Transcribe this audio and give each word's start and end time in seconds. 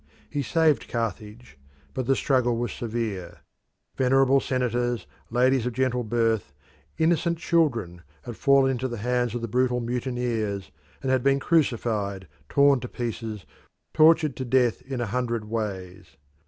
He 0.31 0.41
saved 0.41 0.87
Carthage, 0.87 1.59
but 1.93 2.07
the 2.07 2.15
struggle 2.15 2.57
was 2.57 2.71
severe. 2.71 3.41
Venerable 3.95 4.39
senators, 4.39 5.05
ladies 5.29 5.67
of 5.67 5.73
gentle 5.73 6.03
birth, 6.03 6.53
innocent 6.97 7.37
children, 7.37 8.01
had 8.23 8.35
fallen 8.35 8.71
into 8.71 8.87
the 8.87 8.97
hands 8.97 9.35
of 9.35 9.41
the 9.43 9.47
brutal 9.47 9.79
mutineers, 9.79 10.71
and 11.03 11.11
had 11.11 11.21
been 11.21 11.39
crucified, 11.39 12.27
torn 12.49 12.79
to 12.79 12.87
pieces, 12.87 13.45
tortured 13.93 14.35
to 14.37 14.43
death 14.43 14.81
in 14.81 15.01
a 15.01 15.05
hundred 15.05 15.45
ways. 15.45 16.17